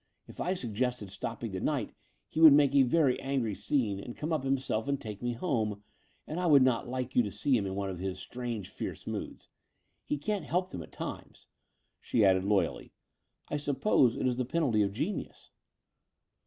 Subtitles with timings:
[0.27, 1.93] If I suggested stopping the night
[2.27, 5.83] he would make a very angry scene, and come up himself and take me home:
[6.25, 9.05] and I would not like you to see him in one of his strange, fierce
[9.05, 9.47] moods.
[10.03, 11.45] He can't help them at times,"
[11.99, 12.93] she added loyally.
[13.49, 15.51] "I suppose it is the penalty of genius."